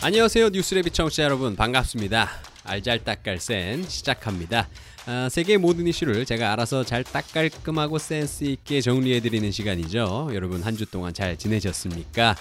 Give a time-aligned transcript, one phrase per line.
[0.00, 0.50] 안녕하세요.
[0.50, 2.28] 뉴스레비 청취자 여러분 반갑습니다.
[2.64, 4.68] 알잘딱깔센 시작합니다.
[5.06, 10.30] 아, 세계의 모든 이슈를 제가 알아서 잘 딱깔끔하고 센스 있게 정리해드리는 시간이죠.
[10.34, 12.36] 여러분 한 주 동안 잘 지내셨습니까?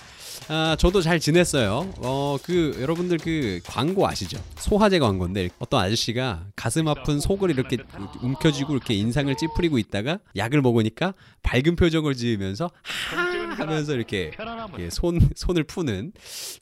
[0.49, 1.91] 아, 저도 잘 지냈어요.
[1.97, 4.37] 어, 그 여러분들 그 광고 아시죠?
[4.59, 7.77] 소화제 광고인데 어떤 아저씨가 가슴 아픈 속을 이렇게
[8.21, 14.31] 움켜쥐고 이렇게 인상을 찌푸리고 있다가 약을 먹으니까 밝은 표정을 지으면서 하 하면서 이렇게
[14.79, 16.13] 예, 손 손을 푸는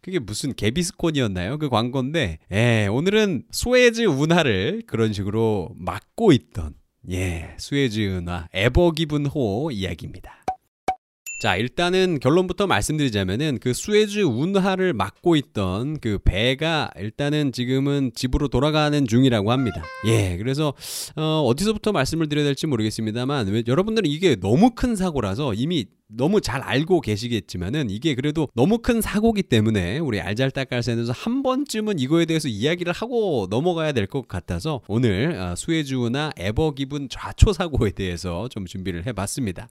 [0.02, 1.58] 그게 무슨 개비스콘이었나요?
[1.58, 6.74] 그 광고인데 예, 오늘은 수에즈 운하를 그런 식으로 막고 있던
[7.12, 10.45] 예, 수에즈 운하 에버 기분호 이야기입니다.
[11.38, 19.06] 자, 일단은 결론부터 말씀드리자면은 그 수에즈 운하를 막고 있던 그 배가 일단은 지금은 집으로 돌아가는
[19.06, 19.84] 중이라고 합니다.
[20.08, 20.74] 예, 그래서
[21.18, 26.62] 어, 어디서부터 말씀을 드려야 될지 모르겠습니다만 왜, 여러분들은 이게 너무 큰 사고라서 이미 너무 잘
[26.62, 32.94] 알고 계시겠지만은 이게 그래도 너무 큰 사고기 때문에 우리 알잘딱깔센에서 한 번쯤은 이거에 대해서 이야기를
[32.94, 39.06] 하고 넘어가야 될 것 같아서 오늘 어, 수에즈우나 에버 기분 좌초 사고에 대해서 좀 준비를
[39.06, 39.68] 해봤습니다.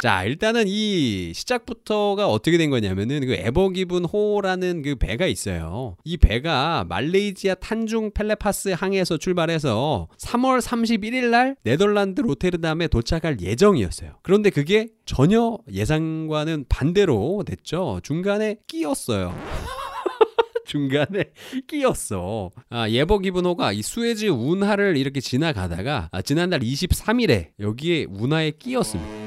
[0.00, 5.96] 자, 일단은 이 시작부터가 어떻게 된 거냐면은 그 에버기분 호라는 그 배가 있어요.
[6.04, 14.12] 이 배가 말레이시아 탄중 펠레파스 항에서 출발해서 3월 31일 날 네덜란드 로테르담에 도착할 예정이었어요.
[14.22, 17.98] 그런데 그게 전혀 예상과는 반대로 됐죠.
[18.04, 19.34] 중간에 끼었어요.
[20.64, 21.32] 중간에
[21.66, 22.52] 끼었어.
[22.70, 29.17] 아, 예버 기분호가 이 수에즈 운하를 이렇게 지나가다가 아, 지난달 23일에 여기에 운하에 끼었습니다.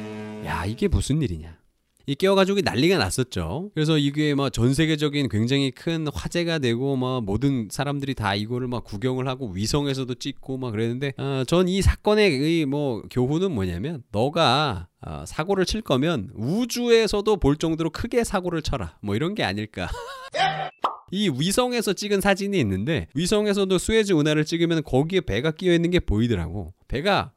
[0.46, 1.62] 야 이게 무슨 일이냐
[2.08, 3.70] 이 끼어가지고 난리가 났었죠.
[3.74, 9.28] 그래서 이게 뭐전 세계적인 굉장히 큰 화제가 되고 뭐 모든 사람들이 다 이거를 막 구경을
[9.28, 15.82] 하고 위성에서도 찍고 막 그랬는데 어, 전이 사건의 뭐 교훈은 뭐냐면 너가 어, 사고를 칠
[15.82, 19.88] 거면 우주에서도 볼 정도로 크게 사고를 쳐라 뭐 이런 게 아닐까.
[21.14, 26.74] 이 위성에서 찍은 사진이 있는데 위성에서도 수에즈 운하를 찍으면 거기에 배가 끼어 있는 게 보이더라고.
[26.88, 27.34] 배가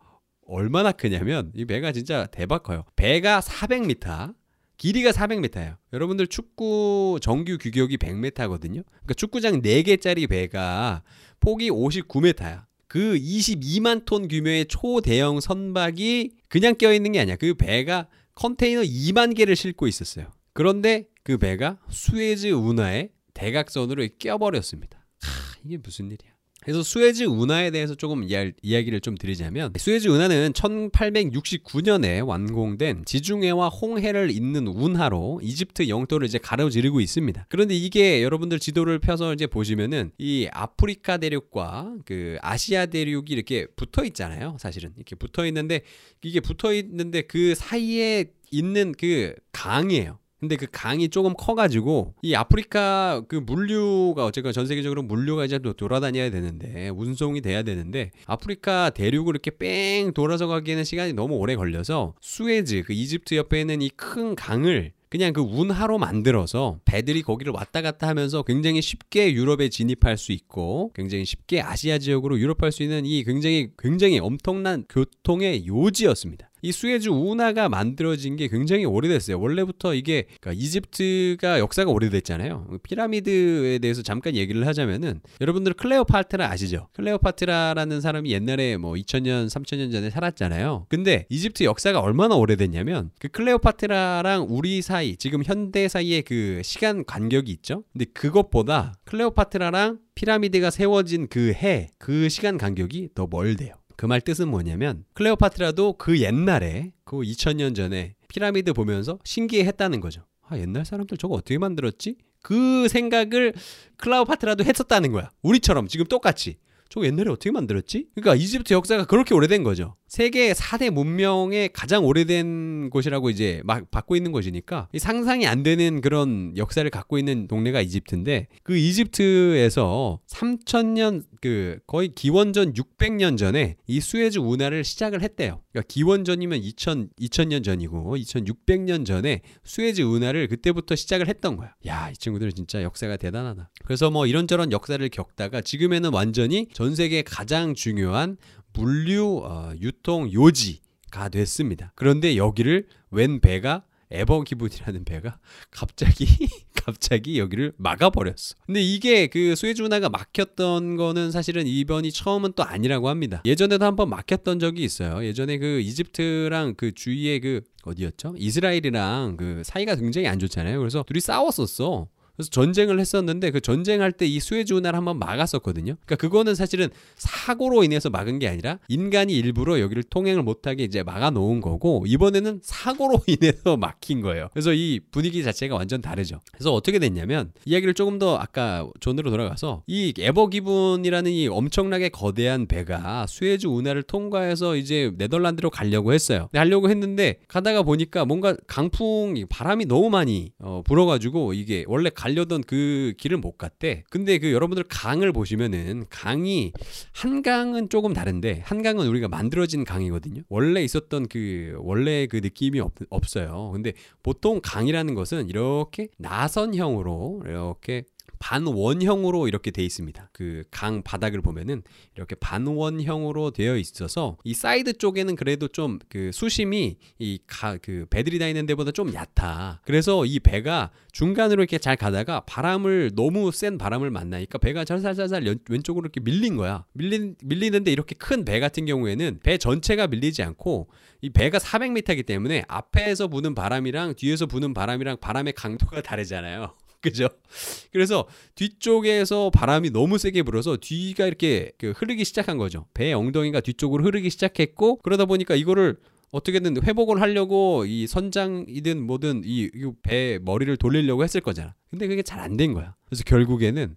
[0.46, 2.84] 얼마나 크냐면 이 배가 진짜 대박 커요.
[2.96, 4.34] 배가 400m,
[4.76, 5.76] 길이가 400m예요.
[5.92, 8.84] 여러분들 축구 정규 규격이 100m거든요.
[8.84, 11.02] 그러니까 축구장 4개짜리 배가
[11.40, 12.64] 폭이 59m야.
[12.86, 17.36] 그 22만 톤 규모의 초대형 선박이 그냥 껴있는 게 아니야.
[17.36, 20.26] 그 배가 컨테이너 2만 개를 싣고 있었어요.
[20.52, 25.04] 그런데 그 배가 수에즈 운하에 대각선으로 껴버렸습니다.
[25.20, 26.32] 하, 이게 무슨 일이야.
[26.64, 34.66] 그래서 수에즈 운하에 대해서 조금 이야기를 좀 드리자면 수에즈 운하는 1869년에 완공된 지중해와 홍해를 잇는
[34.66, 37.46] 운하로 이집트 영토를 이제 가로지르고 있습니다.
[37.48, 44.04] 그런데 이게 여러분들 지도를 펴서 이제 보시면은 이 아프리카 대륙과 그 아시아 대륙이 이렇게 붙어
[44.06, 44.56] 있잖아요.
[44.58, 45.82] 사실은 이렇게 붙어 있는데
[46.22, 50.18] 이게 붙어 있는데 그 사이에 있는 그 강이에요.
[50.44, 55.72] 근데 그 강이 조금 커가지고 이 아프리카 그 물류가 어쨌건 전 세계적으로 물류가 이제 또
[55.72, 62.14] 돌아다녀야 되는데 운송이 돼야 되는데 아프리카 대륙을 이렇게 뺑 돌아서 가기에는 시간이 너무 오래 걸려서
[62.20, 67.80] 수에즈 그 이집트 옆에 있는 이 큰 강을 그냥 그 운하로 만들어서 배들이 거기를 왔다
[67.80, 73.06] 갔다 하면서 굉장히 쉽게 유럽에 진입할 수 있고 굉장히 쉽게 아시아 지역으로 유입할 수 있는
[73.06, 76.50] 이 굉장히 굉장히 엄청난 교통의 요지였습니다.
[76.64, 79.38] 이 수에즈 운하가 만들어진 게 굉장히 오래됐어요.
[79.38, 82.78] 원래부터 이게 그러니까 이집트가 역사가 오래됐잖아요.
[82.82, 86.88] 피라미드에 대해서 잠깐 얘기를 하자면은 여러분들 클레오파트라 아시죠?
[86.94, 90.86] 클레오파트라라는 사람이 옛날에 뭐 2000년, 3000년 전에 살았잖아요.
[90.88, 97.52] 근데 이집트 역사가 얼마나 오래됐냐면 그 클레오파트라랑 우리 사이 지금 현대 사이의 그 시간 간격이
[97.52, 97.84] 있죠.
[97.92, 103.74] 근데 그것보다 클레오파트라랑 피라미드가 세워진 그 해, 그 시간 간격이 더 멀대요.
[103.96, 110.24] 그 말 뜻은 뭐냐면 클레오파트라도 그 옛날에 그 2000년 전에 피라미드 보면서 신기해했다는 거죠.
[110.48, 112.16] 아 옛날 사람들 저거 어떻게 만들었지?
[112.42, 113.54] 그 생각을
[113.96, 115.30] 클레오파트라도 했었다는 거야.
[115.42, 116.56] 우리처럼 지금 똑같이.
[116.90, 118.08] 저거 옛날에 어떻게 만들었지?
[118.14, 119.96] 그러니까 이집트 역사가 그렇게 오래된 거죠.
[120.14, 126.56] 세계 4대 문명의 가장 오래된 곳이라고 이제 막 받고 있는 곳이니까 상상이 안 되는 그런
[126.56, 134.38] 역사를 갖고 있는 동네가 이집트인데 그 이집트에서 3000년 그 거의 기원전 600년 전에 이 수에즈
[134.38, 135.60] 운하를 시작을 했대요.
[135.72, 141.74] 그러니까 기원전이면 2000 2000년 전이고 2600년 전에 수에즈 운하를 그때부터 시작을 했던 거야.
[141.88, 143.68] 야, 이 친구들은 진짜 역사가 대단하다.
[143.84, 148.36] 그래서 뭐 이런저런 역사를 겪다가 지금에는 완전히 전 세계 가장 중요한
[148.74, 151.92] 물류 어, 유통 요지가 됐습니다.
[151.94, 155.38] 그런데 여기를 웬 배가 에버 기분이라는 배가
[155.70, 156.26] 갑자기
[156.74, 158.54] 갑자기 여기를 막아버렸어.
[158.66, 163.42] 근데 이게 그 수에즈 운하가 막혔던 거는 사실은 이번이 처음은 또 아니라고 합니다.
[163.46, 165.24] 예전에도 한번 막혔던 적이 있어요.
[165.24, 168.34] 예전에 그 이집트랑 그 주위에 그 어디였죠?
[168.36, 170.78] 이스라엘이랑 그 사이가 굉장히 안 좋잖아요.
[170.78, 172.08] 그래서 둘이 싸웠었어.
[172.36, 175.94] 그래서 전쟁을 했었는데 그 전쟁할 때 이 수에즈 운하를 한번 막았었거든요.
[176.04, 181.30] 그러니까 그거는 사실은 사고로 인해서 막은 게 아니라 인간이 일부러 여기를 통행을 못하게 이제 막아
[181.30, 184.48] 놓은 거고 이번에는 사고로 인해서 막힌 거예요.
[184.52, 186.40] 그래서 이 분위기 자체가 완전 다르죠.
[186.52, 192.66] 그래서 어떻게 됐냐면 이야기를 조금 더 아까 전으로 돌아가서 이 Ever Given이라는 이 엄청나게 거대한
[192.66, 196.48] 배가 수에즈 운하를 통과해서 이제 네덜란드로 가려고 했어요.
[196.52, 203.12] 가려고 했는데 가다가 보니까 뭔가 강풍 바람이 너무 많이 어, 불어가지고 이게 원래 가려던 그
[203.18, 204.02] 길을 못 갔대.
[204.08, 206.72] 근데 그 여러분들 강을 보시면은 강이
[207.12, 210.40] 한강은 조금 다른데 한강은 우리가 만들어진 강이거든요.
[210.48, 213.72] 원래 있었던 그 원래 그 느낌이 없, 없어요.
[213.74, 213.92] 근데
[214.22, 218.04] 보통 강이라는 것은 이렇게 나선형으로 이렇게
[218.44, 220.28] 반원형으로 이렇게 돼 있습니다.
[220.32, 221.82] 그 강 바닥을 보면은
[222.14, 228.90] 이렇게 반원형으로 되어 있어서 이 사이드 쪽에는 그래도 좀 그 수심이 이그 배들이 다니는 데보다
[228.90, 229.80] 좀 얕아.
[229.84, 236.04] 그래서 이 배가 중간으로 이렇게 잘 가다가 바람을 너무 센 바람을 만나니까 배가 살살살살 왼쪽으로
[236.04, 236.84] 이렇게 밀린 거야.
[236.92, 240.88] 밀린 밀리는데 이렇게 큰 배 같은 경우에는 배 전체가 밀리지 않고
[241.22, 246.74] 이 배가 400m이기 때문에 앞에서 부는 바람이랑 뒤에서 부는 바람이랑 바람의 강도가 다르잖아요.
[247.04, 247.28] 그죠?
[247.92, 252.86] 그래서 뒤쪽에서 바람이 너무 세게 불어서 뒤가 이렇게 그 흐르기 시작한 거죠.
[252.94, 255.96] 배 엉덩이가 뒤쪽으로 흐르기 시작했고 그러다 보니까 이거를
[256.32, 259.70] 어떻게든 회복을 하려고 이 선장이든 뭐든 이
[260.02, 261.74] 배 머리를 돌리려고 했을 거잖아.
[261.90, 262.96] 근데 그게 잘 안 된 거야.
[263.06, 263.94] 그래서 결국에는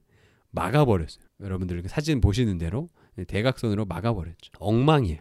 [0.51, 1.23] 막아버렸어요.
[1.41, 2.89] 여러분들 사진 보시는 대로
[3.27, 4.51] 대각선으로 막아버렸죠.
[4.59, 5.19] 엉망이에요.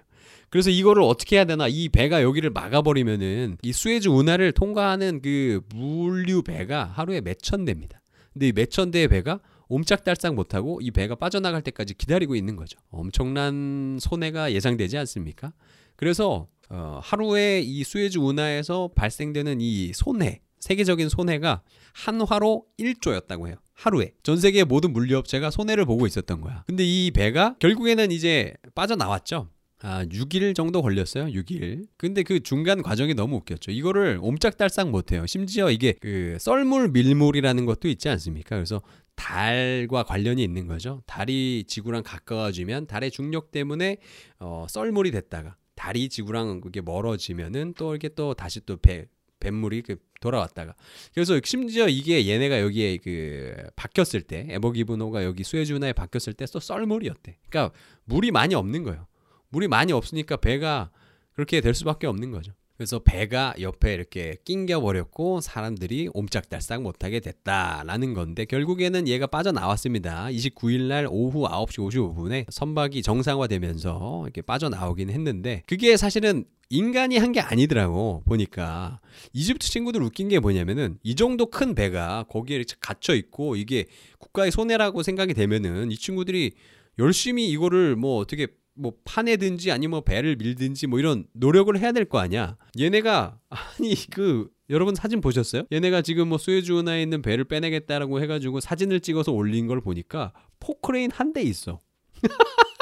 [0.50, 6.42] 그래서 이거를 어떻게 해야 되나 이 배가 여기를 막아버리면은 이 수에즈 운하를 통과하는 그 물류
[6.42, 8.00] 배가 하루에 몇천 대입니다.
[8.32, 12.78] 근데 이 몇천 대의 배가 옴짝달싹 못하고 이 배가 빠져나갈 때까지 기다리고 있는 거죠.
[12.90, 15.52] 엄청난 손해가 예상되지 않습니까?
[15.96, 21.62] 그래서 어, 하루에 이 수에즈 운하에서 발생되는 이 손해, 세계적인 손해가
[21.94, 23.56] 한화로 1조였다고 해요.
[23.72, 26.64] 하루에 전 세계의 모든 물류업체가 손해를 보고 있었던 거야.
[26.66, 29.48] 근데 이 배가 결국에는 이제 빠져나왔죠.
[29.82, 31.26] 아, 6일 정도 걸렸어요.
[31.26, 31.86] 6일.
[31.98, 33.70] 근데 그 중간 과정이 너무 웃겼죠.
[33.72, 35.26] 이거를 옴짝달싹 못해요.
[35.26, 38.56] 심지어 이게 그 썰물 밀물이라는 것도 있지 않습니까?
[38.56, 38.80] 그래서
[39.16, 41.02] 달과 관련이 있는 거죠.
[41.06, 43.98] 달이 지구랑 가까워지면 달의 중력 때문에
[44.38, 49.06] 어, 썰물이 됐다가 달이 지구랑 그게 멀어지면은 또 이렇게 또 다시 또 배,
[49.40, 50.74] 뱃물이 그 돌아왔다가
[51.12, 57.38] 그래서 심지어 이게 얘네가 여기에 그 박혔을 때 에버기브노가 여기 수에즈운하에 박혔을 때 또 썰물이었대.
[57.50, 57.74] 그러니까
[58.04, 59.06] 물이 많이 없는 거예요.
[59.50, 60.90] 물이 많이 없으니까 배가
[61.32, 62.52] 그렇게 될 수밖에 없는 거죠.
[62.76, 70.26] 그래서 배가 옆에 이렇게 낑겨 버렸고 사람들이 옴짝달싹 못하게 됐다라는 건데 결국에는 얘가 빠져나왔습니다.
[70.26, 77.40] 29일 날 오후 9시 55분에 선박이 정상화되면서 이렇게 빠져나오긴 했는데 그게 사실은 인간이 한 게
[77.40, 79.00] 아니더라고 보니까
[79.32, 83.86] 이집트 친구들 웃긴 게 뭐냐면은 이 정도 큰 배가 거기에 갇혀 있고 이게
[84.18, 86.52] 국가의 손해라고 생각이 되면은 이 친구들이
[86.98, 92.04] 열심히 이거를 뭐 어떻게 뭐 파내든지 아니면 뭐 배를 밀든지 뭐 이런 노력을 해야 될
[92.06, 92.56] 거 아니야.
[92.78, 95.62] 얘네가 아니 그 여러분 사진 보셨어요?
[95.72, 101.32] 얘네가 지금 뭐 수에즈운하에 있는 배를 빼내겠다라고 해가지고 사진을 찍어서 올린 걸 보니까 포크레인 한
[101.32, 101.80] 대 있어.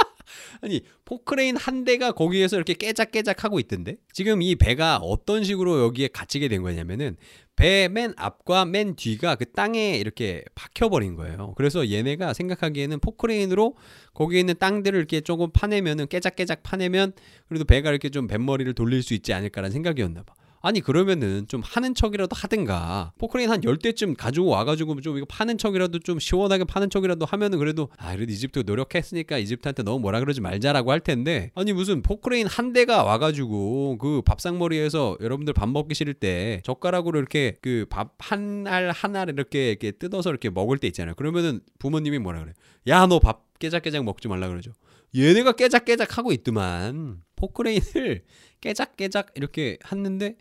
[0.60, 6.08] 아니 포크레인 한 대가 거기에서 이렇게 깨작깨작 하고 있던데 지금 이 배가 어떤 식으로 여기에
[6.08, 7.16] 갇히게 된 거냐면은
[7.56, 11.55] 배 맨 앞과 맨 뒤가 그 땅에 이렇게 박혀버린 거예요.
[11.56, 13.76] 그래서 얘네가 생각하기에는 포크레인으로
[14.12, 17.12] 거기에 있는 땅들을 이렇게 조금 파내면은 깨작깨작 파내면
[17.48, 20.34] 그래도 배가 이렇게 좀 뱃머리를 돌릴 수 있지 않을까라는 생각이었나 봐.
[20.67, 23.13] 아니 그러면은 좀 하는 척이라도 하든가.
[23.19, 27.91] 포크레인 한 10대쯤 가지고 와가지고 좀 이거 파는 척이라도 좀 시원하게 파는 척이라도 하면은 그래도
[27.99, 31.51] 아 그래도 이집트 노력했으니까 이집트한테 너무 뭐라 그러지 말자라고 할 텐데.
[31.55, 37.56] 아니 무슨 포크레인 한 대가 와가지고 그 밥상머리에서 여러분들 밥 먹기 싫을 때 젓가락으로 이렇게
[37.61, 41.15] 그 밥 한 알 한 알 이렇게 이렇게 뜯어서 이렇게 먹을 때 있잖아요.
[41.15, 42.55] 그러면은 부모님이 뭐라 그래?
[42.89, 44.73] 야 너 밥 깨작깨작 먹지 말라 그러죠.
[45.15, 47.19] 얘네가 깨작깨작 하고 있더만.
[47.37, 48.23] 포크레인을
[48.63, 50.37] 깨작깨작 이렇게 했는데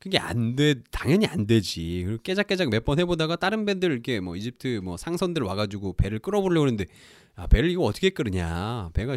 [0.00, 2.02] 그게 안 돼, 당연히 안 되지.
[2.06, 6.66] 그리고 깨작깨작 몇 번 해보다가 다른 밴들 이렇게 뭐 이집트 뭐 상선들 와가지고 배를 끌어보려고
[6.66, 6.86] 했는데
[7.36, 8.90] 아, 배를 이거 어떻게 끌으냐.
[8.94, 9.16] 배가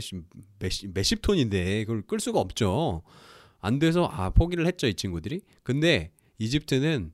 [0.60, 3.02] 몇십, 몇십 톤인데 그걸 끌 수가 없죠.
[3.60, 5.42] 안 돼서 아, 포기를 했죠, 이 친구들이.
[5.64, 7.12] 근데 이집트는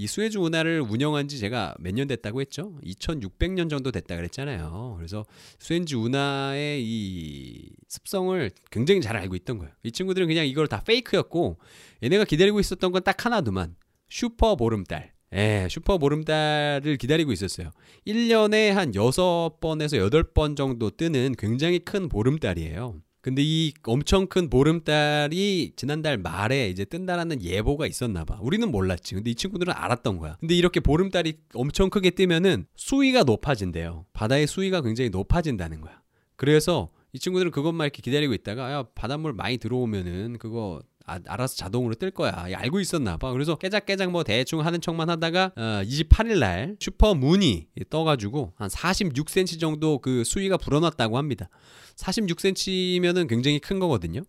[0.00, 2.72] 이 수에즈 운하를 운영한 지 제가 몇 년 됐다고 했죠?
[2.84, 4.94] 2600년 정도 됐다 그랬잖아요.
[4.96, 5.24] 그래서
[5.58, 9.72] 수에즈 운하의 이 습성을 굉장히 잘 알고 있던 거예요.
[9.82, 11.58] 이 친구들은 그냥 이걸 다 fake였고
[12.04, 13.74] 얘네가 기다리고 있었던 건 딱 하나두만
[14.08, 15.12] 슈퍼 보름달.
[15.34, 17.70] 예, 슈퍼 보름달을 기다리고 있었어요.
[18.06, 22.94] 1년에 한 6번에서 8번 정도 뜨는 굉장히 큰 보름달이에요.
[23.20, 28.38] 근데 이 엄청 큰 보름달이 지난달 말에 이제 뜬다라는 예보가 있었나 봐.
[28.40, 29.14] 우리는 몰랐지.
[29.14, 30.36] 근데 이 친구들은 알았던 거야.
[30.40, 34.06] 근데 이렇게 보름달이 엄청 크게 뜨면은 수위가 높아진대요.
[34.12, 36.00] 바다의 수위가 굉장히 높아진다는 거야.
[36.36, 41.94] 그래서 이 친구들은 그것만 이렇게 기다리고 있다가 야 바닷물 많이 들어오면은 그거 아, 알아서 자동으로
[41.94, 42.32] 뜰 거야.
[42.54, 43.32] 알고 있었나 봐.
[43.32, 49.58] 그래서 깨작깨작 뭐 대충 하는 척만 하다가 어, 28일 날 슈퍼 문이 떠가지고 한 46cm
[49.58, 51.48] 정도 그 수위가 불어났다고 합니다.
[51.96, 54.22] 46cm면은 굉장히 큰 거거든요.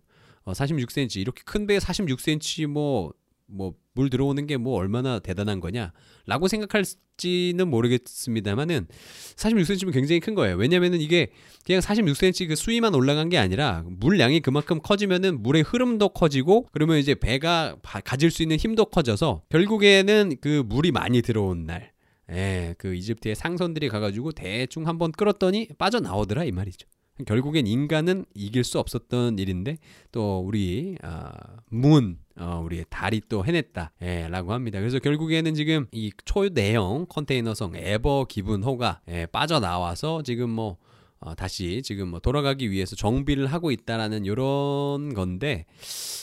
[0.44, 3.14] 어, 46cm 이렇게 큰 배에 46cm 뭐
[3.50, 8.88] 뭐 물 들어오는 게 뭐 얼마나 대단한 거냐라고 생각할지는 모르겠습니다만은
[9.36, 10.58] 46cm면 굉장히 큰 거예요.
[10.58, 11.32] 왜냐면은 이게
[11.66, 17.16] 그냥 46cm 그 수위만 올라간 게 아니라 물량이 그만큼 커지면은 물의 흐름도 커지고 그러면 이제
[17.16, 21.92] 배가 가질 수 있는 힘도 커져서 결국에는 그 물이 많이 들어온 날
[22.32, 26.88] 예, 그 이집트의 상선들이 가가지고 대충 한번 끌었더니 빠져나오더라 이 말이죠.
[27.26, 29.78] 결국엔 인간은 이길 수 없었던 일인데
[30.12, 31.30] 또 우리 어,
[31.70, 34.80] 문 어, 우리 달이 또 해냈다라고 예, 합니다.
[34.80, 40.78] 그래서 결국에는 지금 이 초대형 컨테이너성 에버 기분호가 예, 빠져나와서 지금 뭐
[41.20, 45.66] 어, 다시 지금 뭐 돌아가기 위해서 정비를 하고 있다라는 이런 건데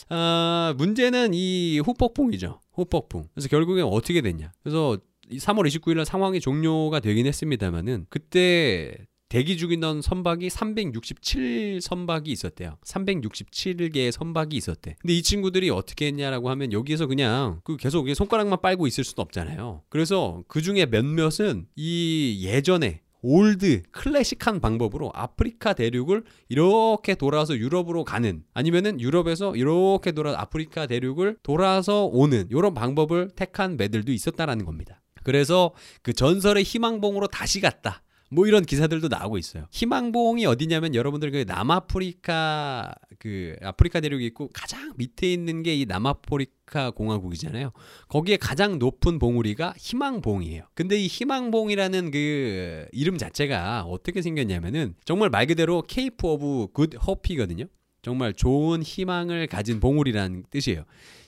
[0.09, 2.61] 어, 문제는 이 후폭풍이죠.
[2.73, 3.29] 후폭풍.
[3.35, 4.53] 그래서 결국엔 어떻게 됐냐?
[4.63, 4.97] 그래서
[5.31, 8.97] 3월 29일 날 상황이 종료가 되긴 했습니다만은 그때
[9.29, 12.79] 대기 중이던 선박이 367 선박이 있었대요.
[12.85, 14.97] 367개의 선박이 있었대.
[15.01, 19.83] 근데 이 친구들이 어떻게 했냐라고 하면 여기에서 그냥 그 계속 손가락만 빨고 있을 수는 없잖아요.
[19.89, 28.45] 그래서 그 중에 몇몇은 이 예전에 old 클래식한 방법으로 아프리카 대륙을 이렇게 돌아서 유럽으로 가는
[28.55, 35.03] 아니면은 유럽에서 이렇게 돌아 아프리카 대륙을 돌아서 오는 이런 방법을 택한 배들도 있었다라는 겁니다.
[35.25, 38.05] 그래서 그 전설의 희망봉으로 다시 갔다.
[38.31, 39.67] 뭐 이런 기사들도 나오고 있어요.
[39.71, 46.91] 희망봉이 어디냐면 여러분들 그 남아프리카 그 아프리카 대륙이 있고 가장 밑에 있는 게 이 남아프리카
[46.93, 47.73] 공화국이잖아요.
[48.09, 50.65] 거기에 가장 높은 봉우리가 희망봉이에요.
[50.75, 57.67] 근데 이 희망봉이라는 그 이름 자체가 어떻게 생겼냐면은 정말 말 그대로 Cape of Good Hope거든요.
[58.03, 60.85] 정말 좋은 희망을 가진 봉우리라는 뜻이에요.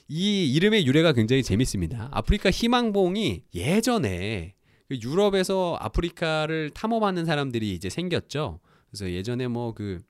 [0.07, 2.09] 이 이름의 유래가 굉장히 재밌습니다.
[2.11, 4.58] 아프리카 희망봉이 예전에 그
[4.91, 8.59] 유럽에서 아프리카를 탐험하는 사람들이 이제 생겼죠.
[8.89, 10.01] 그래서 예전에 뭐그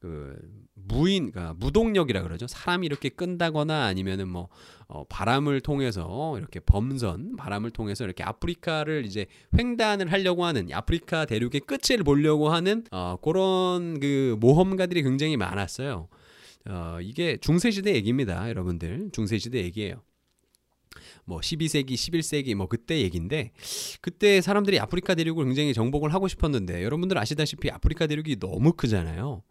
[0.00, 0.36] 그
[0.74, 2.46] 무인 그러니까 무동력이라 그러죠.
[2.46, 4.48] 사람이 이렇게 끈다거나 아니면은 뭐
[4.86, 9.26] 어, 바람을 통해서 이렇게 범선 바람을 통해서 이렇게 아프리카를 이제
[9.58, 16.08] 횡단을 하려고 하는 아프리카 대륙의 끝을 보려고 하는 어, 그런 그 모험가들이 굉장히 많았어요.
[16.68, 19.10] 어, 이게 중세 시대 얘기입니다, 여러분들.
[19.12, 20.02] 중세 시대 얘기예요.
[21.24, 23.52] 뭐 12세기, 11세기 뭐 그때 얘기인데
[24.00, 29.42] 그때 사람들이 아프리카 대륙을 굉장히 정복을 하고 싶었는데 여러분들 아시다시피 아프리카 대륙이 너무 크잖아요.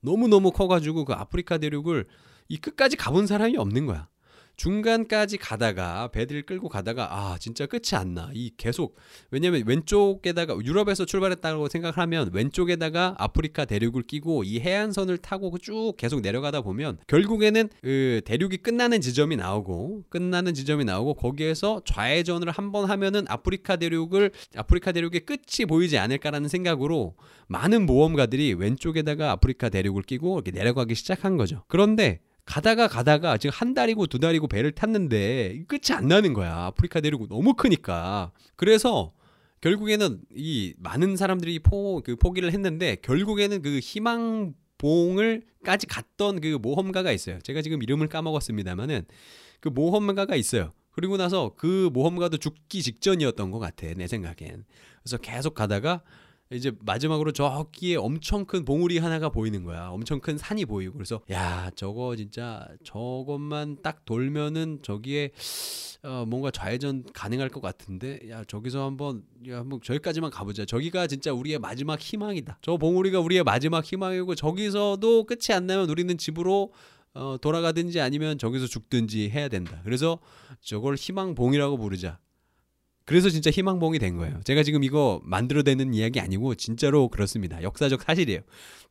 [0.00, 2.06] 너무너무 커가지고 그 아프리카 대륙을
[2.48, 4.08] 이 끝까지 가본 사람이 없는 거야.
[4.56, 8.30] 중간까지 가다가 배들 끌고 가다가 아 진짜 끝이 안 나.
[8.32, 8.96] 이 계속
[9.30, 16.62] 왜냐면 왼쪽에다가 유럽에서 출발했다고 생각하면 왼쪽에다가 아프리카 대륙을 끼고 이 해안선을 타고 쭉 계속 내려가다
[16.62, 23.76] 보면 결국에는 그 대륙이 끝나는 지점이 나오고 끝나는 지점이 나오고 거기에서 좌회전을 한번 하면은 아프리카
[23.76, 27.14] 대륙을 아프리카 대륙의 끝이 보이지 않을까라는 생각으로
[27.48, 31.62] 많은 모험가들이 왼쪽에다가 아프리카 대륙을 끼고 이렇게 내려가기 시작한 거죠.
[31.68, 36.66] 그런데 가다가 가다가 지금 한 달이고 두 달이고 배를 tas는데 끝이 안 나는 거야.
[36.66, 38.30] 아프리카 대륙 너무 크니까.
[38.54, 39.12] 그래서
[39.60, 47.10] 결국에는 이 많은 사람들이 포, 그 포기를 했는데 결국에는 그 희망 봉을까지 갔던 그 모험가가
[47.10, 47.40] 있어요.
[47.40, 49.06] 제가 지금 이름을 까먹었습니다만은
[49.60, 50.72] 그 모험가가 있어요.
[50.92, 54.64] 그리고 나서 그 모험가도 죽기 직전이었던 것 같아 내 생각엔.
[55.02, 56.02] 그래서 계속 가다가
[56.50, 59.88] 이제 마지막으로 저기에 엄청 큰 봉우리 하나가 보이는 거야.
[59.88, 65.30] 엄청 큰 산이 보이고 그래서 야 저거 진짜 저것만 딱 돌면은 저기에
[66.04, 70.64] 어 뭔가 좌회전 가능할 것 같은데 야 저기서 한번 야 한번 저기까지만 가보자.
[70.64, 72.58] 저기가 진짜 우리의 마지막 희망이다.
[72.62, 76.72] 저 봉우리가 우리의 마지막 희망이고 저기서도 끝이 안 나면 우리는 집으로
[77.14, 79.80] 어, 돌아가든지 아니면 저기서 죽든지 해야 된다.
[79.84, 80.18] 그래서
[80.60, 82.18] 저걸 희망봉이라고 부르자.
[83.06, 84.40] 그래서 진짜 희망봉이 된 거예요.
[84.44, 87.62] 제가 지금 이거 만들어내는 이야기 아니고 진짜로 그렇습니다.
[87.62, 88.40] 역사적 사실이에요.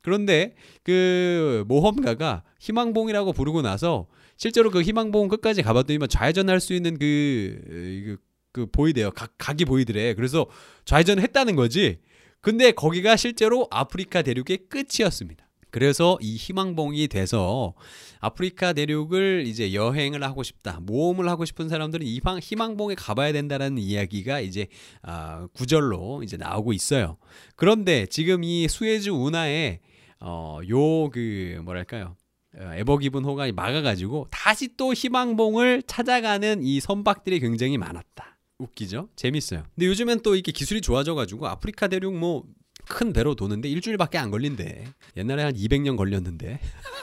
[0.02, 4.08] 그런데 그 모험가가 희망봉이라고 부르고 나서
[4.38, 8.18] 실제로 그 희망봉 끝까지 가봤더니만 좌회전할 수 있는 그, 그,
[8.54, 9.12] 그 보이대요.
[9.12, 10.14] 각, 각이 보이더래.
[10.14, 10.46] 그래서
[10.86, 12.00] 좌회전했다는 거지.
[12.40, 15.46] 근데 거기가 실제로 아프리카 대륙의 끝이었습니다.
[15.76, 17.74] 그래서 이 희망봉이 돼서
[18.22, 24.40] 아프리카 대륙을 이제 여행을 하고 싶다, 모험을 하고 싶은 사람들은 이 희망봉에 가봐야 된다라는 이야기가
[24.40, 24.68] 이제
[25.02, 27.18] 아, 구절로 이제 나오고 있어요.
[27.58, 29.82] 그런데 지금 이 수에즈 운하에
[30.22, 32.16] 어 요 그 뭐랄까요
[32.58, 38.38] 어, 에버기븐 호가 막아가지고 다시 또 희망봉을 찾아가는 이 선박들이 굉장히 많았다.
[38.60, 39.10] 웃기죠?
[39.18, 39.64] 재밌어요.
[39.76, 42.46] 근데 요즘엔 또 이렇게 기술이 좋아져가지고 아프리카 대륙 뭐
[42.88, 44.86] 큰 배로 도는데 일주일밖에 안 걸린대.
[45.18, 46.60] 옛날에 한 200년 걸렸는데.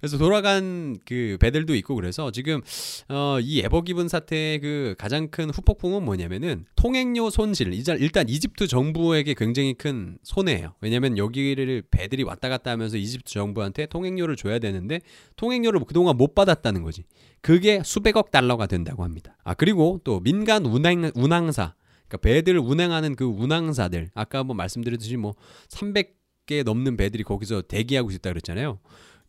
[0.00, 2.60] 그래서 돌아간 그 배들도 있고 그래서 지금
[3.08, 7.72] 어, 이 에버 기븐 사태의 그 가장 큰 후폭풍은 뭐냐면은 통행료 손실.
[7.72, 10.74] 일단 이집트 정부에게 굉장히 큰 손해예요.
[10.80, 15.00] 왜냐면 여기를 배들이 왔다 갔다 하면서 이집트 정부한테 통행료를 줘야 되는데
[15.36, 17.04] 통행료를 그동안 못 받았다는 거지.
[17.40, 19.36] 그게 수백억 달러가 된다고 합니다.
[19.42, 21.74] 아 그리고 또 민간 운항 운항사
[22.08, 25.34] 그러니까 배들을 운행하는 그 운항사들 아까 뭐 말씀드렸듯이 뭐
[25.68, 28.80] 300개 넘는 배들이 거기서 대기하고 있다 그랬잖아요.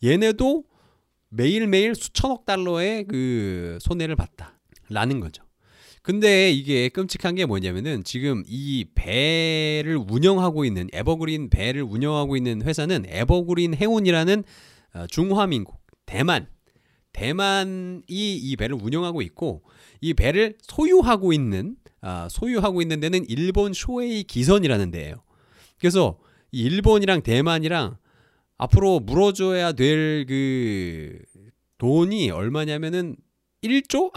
[0.04, 0.64] 얘네도
[1.30, 5.44] 매일매일 수천억 달러의 그 손해를 봤다라는 거죠.
[6.02, 13.04] 근데 이게 끔찍한 게 뭐냐면은 지금 이 배를 운영하고 있는 에버그린 배를 운영하고 있는 회사는
[13.08, 14.44] 에버그린 해운이라는
[14.96, 16.48] 어, 중화민국 대만
[17.12, 19.64] 대만이 이 배를 운영하고 있고
[20.02, 25.16] 이 배를 소유하고 있는 아, 소유하고 있는 데는 일본 쇼웨이 기선이라는 데예요.
[25.80, 26.18] 그래서
[26.52, 27.98] 일본이랑 대만이랑
[28.58, 31.20] 앞으로 물어줘야 될 그
[31.80, 33.16] 돈이 얼마냐면은
[33.64, 34.12] 1조?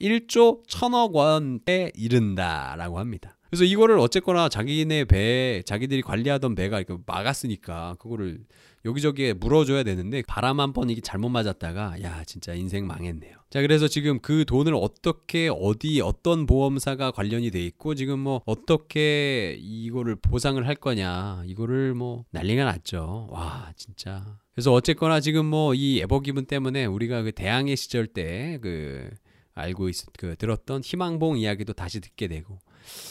[0.00, 3.38] 1조 천억 원에 이른다라고 합니다.
[3.48, 8.40] 그래서 이거를 어쨌거나 자기네 배, 자기들이 관리하던 배가 막았으니까 그거를
[8.84, 13.36] 여기저기에 물어줘야 되는데 바람 한 번 이게 잘못 맞았다가 야 진짜 인생 망했네요.
[13.50, 19.56] 자 그래서 지금 그 돈을 어떻게 어디 어떤 보험사가 관련이 돼 있고 지금 뭐 어떻게
[19.60, 23.28] 이거를 보상을 할 거냐 이거를 뭐 난리가 났죠.
[23.30, 24.38] 와 진짜.
[24.54, 29.10] 그래서 어쨌거나 지금 뭐 이 에버 기분 때문에 우리가 그 대항해 시절 때그
[29.54, 32.58] 알고 있, 그 들었던 희망봉 이야기도 다시 듣게 되고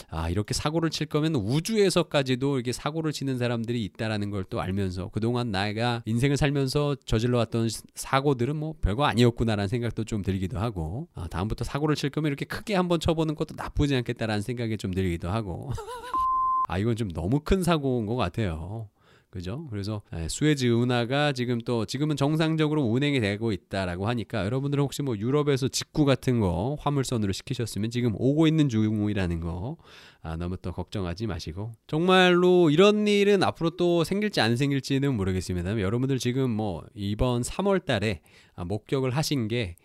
[0.10, 5.52] 아 이렇게 사고를 칠 거면 우주에서까지도 이렇게 사고를 치는 사람들이 있다라는 걸 또 알면서 그동안
[5.52, 11.64] 나가 인생을 살면서 저질러 왔던 사고들은 뭐 별거 아니었구나라는 생각도 좀 들기도 하고 아, 다음부터
[11.64, 15.72] 사고를 칠 거면 이렇게 크게 한번 쳐보는 것도 나쁘지 않겠다라는 생각이 좀 들기도 하고
[16.68, 18.90] 아 이건 좀 너무 큰 사고인 것 같아요.
[19.32, 19.66] 그죠?
[19.70, 25.18] 그래서 예, 수에즈 운하가 지금 또 지금은 정상적으로 운행이 되고 있다라고 하니까 여러분들은 혹시 뭐
[25.18, 29.78] 유럽에서 직구 같은 거 화물선으로 시키셨으면 지금 오고 있는 중이라는 거
[30.22, 35.80] 아, 너무 또 걱정하지 마시고 정말로 이런 일은 앞으로 또 생길지 안 생길지는 모르겠습니다.
[35.80, 38.20] 여러분들 지금 뭐 이번 3월 달에
[38.56, 39.78] 아, 목격을 하신 게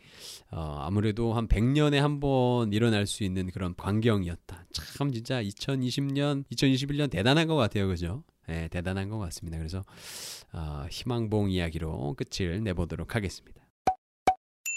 [0.50, 4.64] 어, 아무래도 한 100년에 한 번 일어날 수 있는 그런 광경이었다.
[4.72, 7.86] 참 진짜 2020년, 2021년 대단한 것 같아요.
[7.88, 8.24] 그죠?
[8.48, 9.58] 네, 대단한 것 같습니다.
[9.58, 9.84] 그래서
[10.52, 13.66] 어, 희망봉 이야기로 끝을 내보도록 하겠습니다.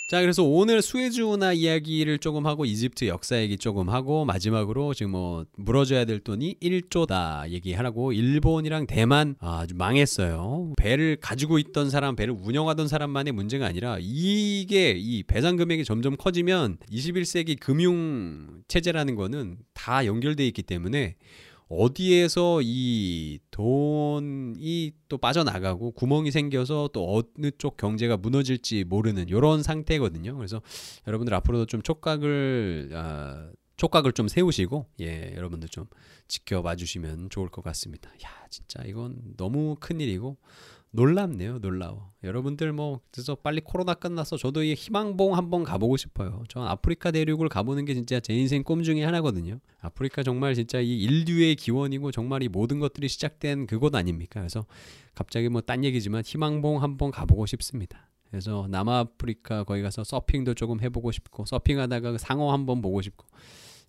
[0.10, 5.46] 자, 그래서 오늘 수에즈운하 이야기를 조금 하고 이집트 역사 얘기 조금 하고 마지막으로 지금 뭐
[5.56, 10.74] 물어줘야 될 돈이 1조다 얘기하라고 일본이랑 대만 아주 망했어요.
[10.78, 16.80] 배를 가지고 있던 사람, 배를 운영하던 사람만의 문제가 아니라 이게 이 배상 금액이 점점 커지면
[16.92, 21.18] 21세기 금융 체제라는 거는 다 연결돼 있기 때문에
[21.70, 30.36] 어디에서 이 돈이 또 빠져나가고 구멍이 생겨서 또 어느 쪽 경제가 무너질지 모르는 이런 상태거든요.
[30.36, 30.62] 그래서
[31.08, 35.86] 여러분들 앞으로도 좀 촉각을 아, 촉각을 좀 세우시고 예 여러분들 좀
[36.28, 38.10] 지켜봐 주시면 좋을 것 같습니다.
[38.26, 40.38] 야 진짜 이건 너무 큰 일이고
[40.92, 42.12] 놀랍네요, 놀라워.
[42.24, 46.44] 여러분들 뭐 그래서 빨리 코로나 끝나서 저도 이 희망봉 한번 가보고 싶어요.
[46.50, 49.60] 전 아프리카 대륙을 가보는 게 진짜 제 인생 꿈 중에 하나거든요.
[49.82, 54.40] 아프리카 정말 진짜 이 인류의 기원이고 정말 이 모든 것들이 시작된 그곳 아닙니까?
[54.40, 54.66] 그래서
[55.14, 58.10] 갑자기 뭐 딴 얘기지만 희망봉 한번 가보고 싶습니다.
[58.30, 63.26] 그래서 남아프리카 거기 가서 서핑도 조금 해보고 싶고 서핑하다가 그 상어 한번 보고 싶고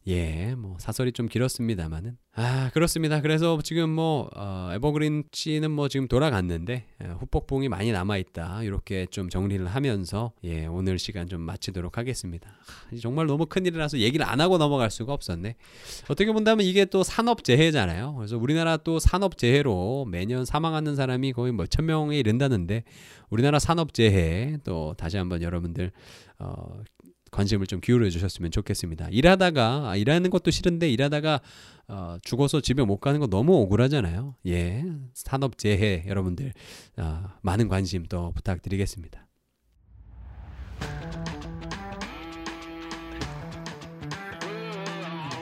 [0.07, 3.21] 예, 뭐 사설이 좀 길었습니다만은 아 그렇습니다.
[3.21, 8.63] 그래서 지금 뭐 어, 에버그린 씨는 뭐 지금 돌아갔는데 예, 후폭풍이 많이 남아 있다.
[8.63, 12.49] 이렇게 좀 정리를 하면서 예 오늘 시간 좀 마치도록 하겠습니다.
[12.49, 15.57] 하, 정말 너무 큰 일이라서 얘기를 안 하고 넘어갈 수가 없었네.
[16.09, 18.15] 어떻게 본다면 이게 또 산업 재해잖아요.
[18.15, 22.85] 그래서 우리나라 또 산업 재해로 매년 사망하는 사람이 거의 뭐 명에 이른다는데
[23.29, 25.93] 우리나라 산업 재해 또 다시 한번 여러분들
[26.39, 26.83] 어,
[27.31, 29.09] 관심을 좀 기울여 주셨으면 좋겠습니다.
[29.11, 31.41] 일하다가 아, 일하는 것도 싫은데 일하다가
[31.89, 34.37] 어, 죽어서 집에 못 가는 거 너무 억울하잖아요.
[34.47, 36.53] 예, 산업 재해 여러분들
[36.99, 39.30] 어, 많은 관심 또 부탁드리겠습니다.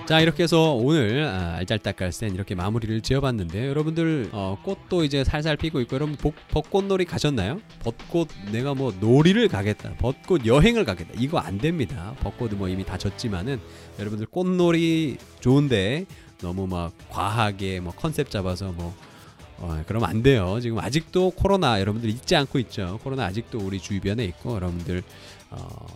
[0.08, 5.82] 자 이렇게 해서 오늘 아, 알잘딱갈센 이렇게 마무리를 지어봤는데 여러분들 어, 꽃도 이제 살살 피고
[5.82, 7.60] 있고 여러분 복, 벚꽃놀이 가셨나요?
[7.80, 12.96] 벚꽃 내가 뭐 놀이를 가겠다 벚꽃 여행을 가겠다 이거 안 됩니다 벚꽃은 뭐 이미 다
[12.96, 13.60] 졌지만은
[13.98, 16.06] 여러분들 꽃놀이 좋은데
[16.38, 18.94] 너무 막 과하게 뭐 컨셉 잡아서 뭐
[19.58, 20.60] 어, 그러면 안 돼요.
[20.62, 23.00] 지금 아직도 코로나 여러분들 잊지 않고 있죠.
[23.02, 25.02] 코로나 아직도 우리 주변에 있고 여러분들
[25.50, 25.86] 어,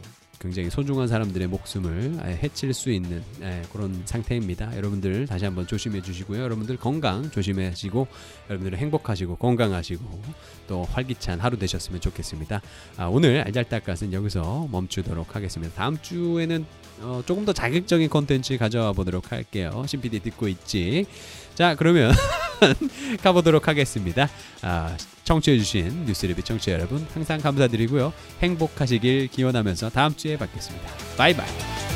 [0.42, 4.76] 굉장히 소중한 사람들의 목숨을 해칠 수 있는 예, 그런 상태입니다.
[4.76, 6.42] 여러분들 다시 한번 조심해 주시고요.
[6.42, 8.09] 여러분들 건강 조심하시고
[8.50, 10.22] 여러분들 행복하시고 건강하시고
[10.66, 12.61] 또 활기찬 하루 되셨으면 좋겠습니다.
[12.96, 15.72] 아, 오늘 알잘딱갓은 여기서 멈추도록 하겠습니다.
[15.76, 16.66] 다음 주에는
[17.02, 19.85] 어, 조금 더 자극적인 컨텐츠 가져와 보도록 할게요.
[19.87, 21.07] 신PD 듣고 있지?
[21.62, 22.12] 자 그러면
[23.22, 24.29] 가보도록 하겠습니다.
[24.62, 28.12] 아, 청취해주신 뉴스리뷰 청취자 여러분 항상 감사드리고요.
[28.42, 30.88] 행복하시길 기원하면서 다음 주에 뵙겠습니다.
[31.16, 31.91] 바이바이.